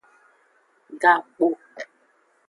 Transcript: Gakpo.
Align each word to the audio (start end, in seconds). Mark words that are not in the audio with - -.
Gakpo. 1.01 1.47